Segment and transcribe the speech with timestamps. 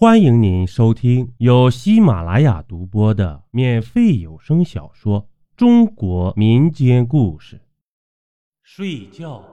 [0.00, 5.24] 欢迎您收听由喜马拉雅独播的免费有声小说
[5.58, 7.56] 《中国民间故事》。
[8.62, 9.44] 睡觉，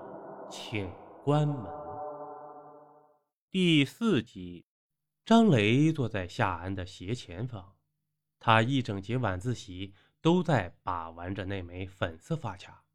[0.50, 0.90] 请
[1.22, 1.58] 关门。
[3.52, 4.64] 第四集，
[5.26, 7.74] 张雷坐在夏安的斜前方，
[8.40, 12.86] 他一整节晚自习都在把玩着那枚粉色发卡，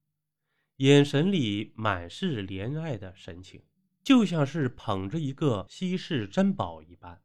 [0.77, 3.61] 眼神里满是怜爱的神情，
[4.03, 7.21] 就像是捧着一个稀世珍宝一般。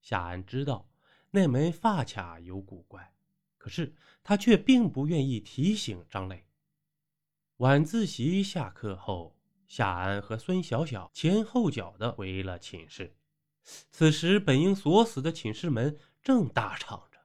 [0.00, 0.88] 夏安知道
[1.30, 3.14] 那枚发卡有古怪，
[3.56, 6.46] 可是他却并不愿意提醒张磊。
[7.58, 13.16] 晚自习下课后，夏安和孙小小前后脚的回了寝室。
[13.62, 17.20] 此时，本应锁死的寝室门正大敞着。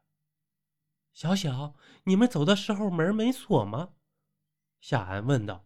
[1.14, 3.94] 小小，你们走的时候门没锁吗？
[4.80, 5.66] 夏安问道。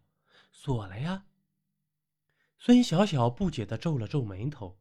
[0.52, 1.26] 锁了呀。
[2.58, 4.79] 孙小小不解的皱了皱眉头。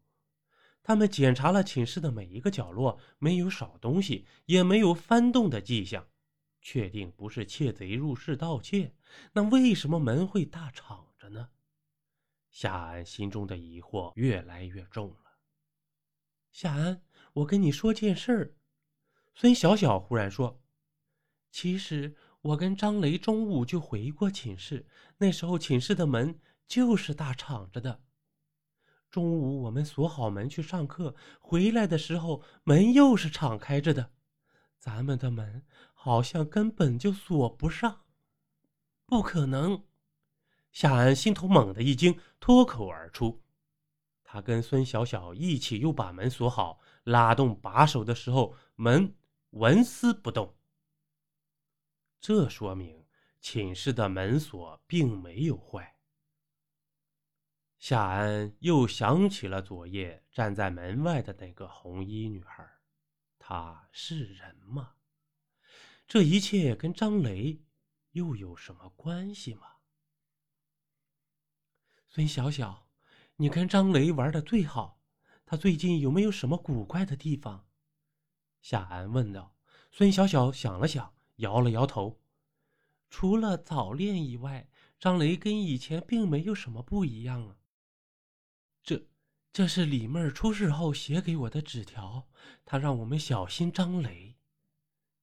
[0.89, 6.09] 他们检查了寝室的每一个角落，没有少东西，也没有翻动的迹象，
[6.63, 8.95] 确定不是窃贼入室盗窃。
[9.35, 11.51] 那为什么门会大敞着呢？
[12.49, 15.37] 夏安心中的疑惑越来越重了。
[16.53, 17.03] 夏安，
[17.35, 18.55] 我跟你说件事儿。
[19.35, 20.59] 孙小小忽然说
[21.53, 24.87] ：“其实我跟张雷中午就回过寝室，
[25.19, 28.01] 那时候寝室的门就是大敞着的。”
[29.11, 34.11] 中午我们锁好门去上课，回来的时候门又是敞开着的，
[34.79, 35.65] 咱们的门
[35.95, 38.05] 好像根本就锁不上。
[39.07, 39.85] 不可能！
[40.71, 43.43] 夏安心头猛地一惊，脱口而出。
[44.23, 49.15] 他跟孙小小一起又把门锁好，拉动把手的时候，门
[49.51, 50.55] 纹丝不动。
[52.21, 53.07] 这说明
[53.41, 55.98] 寝室的门锁并没有坏。
[57.79, 62.69] 夏安又想起了昨夜站在门外的那个红衣女孩，
[63.39, 64.95] 她是人吗？
[66.07, 67.63] 这一切跟张雷
[68.13, 69.77] 又有什么关系吗？
[72.09, 72.89] 孙小小，
[73.37, 75.01] 你跟张雷玩的最好，
[75.47, 77.69] 他最近有没有什么古怪的地方？
[78.61, 79.55] 夏安问道。
[79.93, 82.21] 孙小小想了想，摇了摇头，
[83.09, 87.58] 除了早恋以外，张雷跟以前并没有什么不一样啊。
[88.83, 89.07] 这，
[89.53, 92.29] 这是李妹儿出事后写给我的纸条，
[92.65, 94.37] 她让我们小心张雷。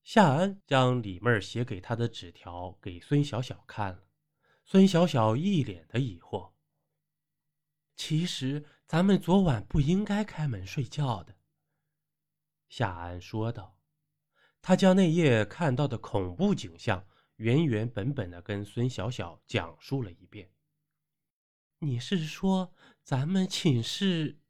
[0.02, 4.06] 夏安将李妹儿写给他的纸条给孙小小看了，
[4.64, 6.52] 孙小小一脸的疑惑。
[7.96, 11.34] 其实咱们昨晚不应该开门睡觉的。
[12.68, 13.76] 夏安说道，
[14.62, 17.04] 他将那夜看到的恐怖景象
[17.36, 20.48] 原原本本的跟孙小小讲述了一遍。
[21.80, 22.72] 你是说？
[23.02, 24.40] 咱们寝室，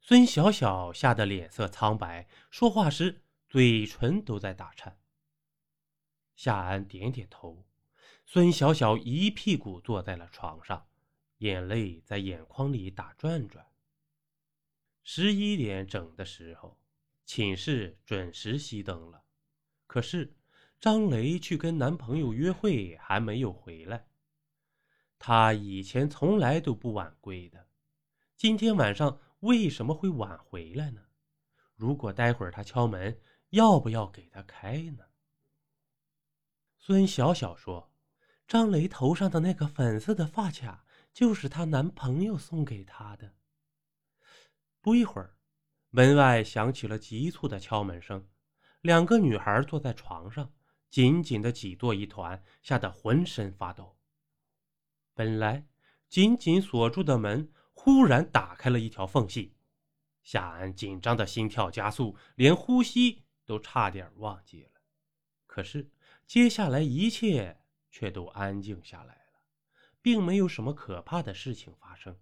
[0.00, 4.98] 孙小小吓得脸色苍白，说话时嘴唇都在打颤。
[6.34, 7.66] 夏安点点头，
[8.24, 10.88] 孙小小一屁股坐在了床上，
[11.38, 13.64] 眼泪在眼眶里打转转。
[15.04, 16.80] 十一点整的时候，
[17.24, 19.22] 寝室准时熄灯了，
[19.86, 20.34] 可是
[20.80, 24.08] 张雷去跟男朋友约会还没有回来。
[25.24, 27.68] 他以前从来都不晚归的，
[28.36, 31.00] 今天晚上为什么会晚回来呢？
[31.76, 35.04] 如果待会儿他敲门，要不要给他开呢？
[36.76, 37.92] 孙小小说
[38.48, 43.36] ：“张雷头上的那个粉色的发卡，就是她男朋友送给她的。”
[44.82, 45.36] 不一会儿，
[45.90, 48.26] 门外响起了急促的敲门声，
[48.80, 50.52] 两个女孩坐在床上，
[50.90, 53.96] 紧紧的挤作一团，吓得浑身发抖。
[55.14, 55.66] 本来
[56.08, 59.54] 紧紧锁住的门忽然打开了一条缝隙，
[60.22, 64.70] 夏安紧张的心跳加速，连呼吸都差点忘记了。
[65.46, 65.90] 可是
[66.26, 69.40] 接下来一切却都安静下来了，
[70.00, 72.18] 并没有什么可怕的事情发生。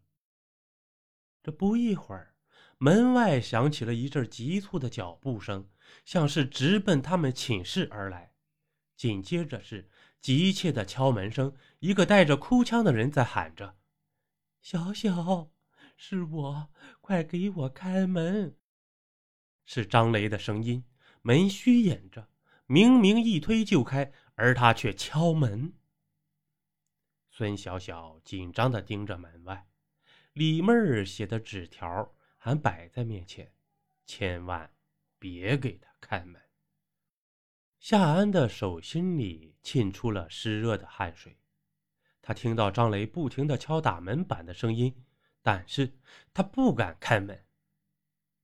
[1.43, 2.35] 这不一会儿，
[2.79, 5.69] 门外响起了一阵急促的脚步声，
[6.05, 8.35] 像是直奔他们寝室而来。
[8.97, 9.89] 紧接着是。
[10.21, 13.77] 急切的敲门声，一个带着哭腔的人在喊着
[14.61, 15.51] ：“小小，
[15.97, 16.71] 是我，
[17.01, 18.57] 快给我开门！”
[19.65, 20.85] 是张雷的声音。
[21.23, 22.31] 门虚掩着，
[22.67, 25.75] 明明一推就开，而他却敲门。
[27.29, 29.69] 孙小小紧张的盯着门外，
[30.33, 33.53] 李妹儿写的纸条还摆在面前，
[34.07, 34.73] 千万
[35.19, 36.41] 别给他开门。
[37.81, 41.39] 夏安的手心里沁出了湿热的汗水，
[42.21, 44.95] 他听到张雷不停的敲打门板的声音，
[45.41, 45.99] 但是
[46.35, 47.43] 他不敢开门。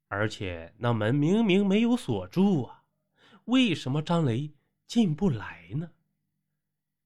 [0.09, 2.85] 而且那门明明没有锁住啊，
[3.45, 4.55] 为什么张雷
[4.87, 5.91] 进不来呢？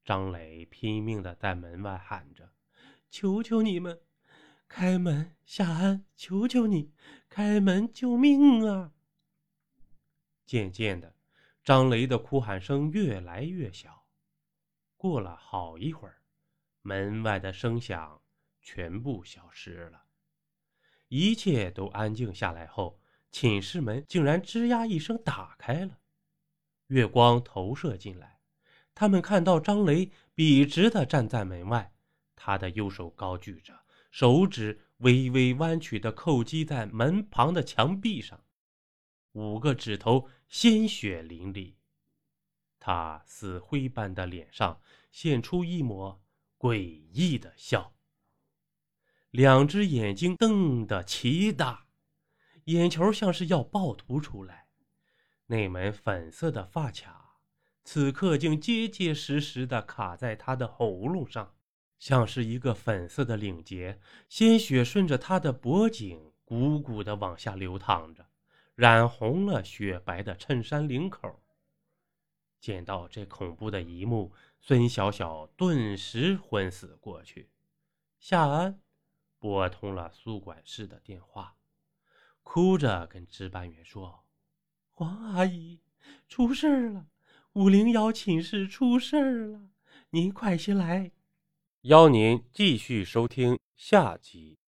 [0.05, 2.53] 张磊拼命的在门外喊着
[3.11, 4.01] ：“求求你们，
[4.69, 5.35] 开门！
[5.45, 6.93] 夏安，求求你，
[7.29, 8.93] 开门救命啊！”
[10.47, 11.17] 渐渐的，
[11.63, 14.05] 张雷的哭喊声越来越小。
[14.97, 16.23] 过了好一会儿，
[16.83, 18.21] 门外的声响
[18.61, 20.05] 全部消失了。
[21.09, 25.99] 一切都安静下来后，寝室门竟然吱呀一声打开了，
[26.89, 28.41] 月光投射进来。
[28.95, 31.93] 他们看到张雷笔直地站在门外，
[32.37, 33.79] 他的右手高举着，
[34.11, 38.45] 手指微微弯曲地扣击在门旁的墙壁上，
[39.33, 41.77] 五个指头鲜血淋漓。
[42.79, 46.21] 他死灰般的脸上现出一抹
[46.59, 47.95] 诡异的笑，
[49.31, 51.87] 两只眼睛瞪得奇大，
[52.65, 54.67] 眼球像是要爆凸出来。
[55.47, 57.39] 那枚粉色的发卡。
[57.83, 61.57] 此刻竟结结实实的卡在他的喉咙上，
[61.99, 68.30] 像是一个粉色的领结，鲜血顺着他的脖颈鼓鼓的往下流淌着，
[68.81, 71.43] 染红了雪白的衬衫领口。
[72.59, 77.51] 见到这恐怖的一幕，孙小小顿时昏死过去。
[78.19, 78.81] 夏安
[79.39, 81.59] 拨通了宿管室的电话，
[82.43, 84.25] 哭着跟值班员说
[84.93, 85.83] ：“黄阿姨，
[86.27, 87.07] 出事了。”
[87.53, 89.69] 五零幺寝室出事儿了，
[90.09, 91.13] 您快些来！
[91.83, 94.60] 邀您继续收听下集。